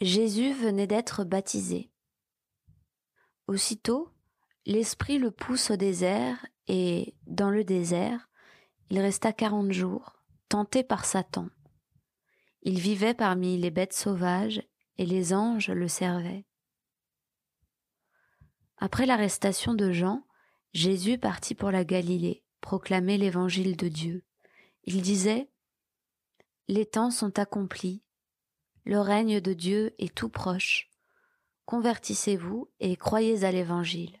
[0.00, 1.90] Jésus venait d'être baptisé.
[3.48, 4.10] Aussitôt,
[4.64, 8.28] l'Esprit le pousse au désert et, dans le désert,
[8.90, 11.48] il resta quarante jours, tenté par Satan.
[12.62, 14.62] Il vivait parmi les bêtes sauvages
[14.98, 16.46] et les anges le servaient.
[18.76, 20.24] Après l'arrestation de Jean,
[20.72, 24.24] Jésus partit pour la Galilée, proclamer l'évangile de Dieu.
[24.84, 25.50] Il disait,
[26.68, 28.04] Les temps sont accomplis,
[28.88, 30.88] le règne de Dieu est tout proche.
[31.66, 34.18] Convertissez-vous et croyez à l'évangile.